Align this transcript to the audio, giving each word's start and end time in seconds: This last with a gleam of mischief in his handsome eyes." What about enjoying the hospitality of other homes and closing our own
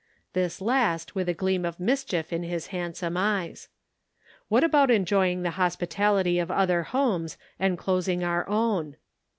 This 0.33 0.61
last 0.61 1.13
with 1.13 1.29
a 1.29 1.33
gleam 1.35 1.63
of 1.63 1.79
mischief 1.79 2.33
in 2.33 2.41
his 2.41 2.67
handsome 2.73 3.15
eyes." 3.17 3.67
What 4.49 4.63
about 4.63 4.89
enjoying 4.89 5.43
the 5.43 5.51
hospitality 5.61 6.39
of 6.39 6.49
other 6.49 6.81
homes 6.81 7.37
and 7.59 7.77
closing 7.77 8.23
our 8.23 8.49
own 8.49 8.95